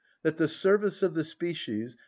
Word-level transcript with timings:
That 0.23 0.37
the 0.37 0.47
service 0.47 1.03
of 1.03 1.13
the 1.13 1.23
species, 1.23 1.95
_i. 1.95 1.99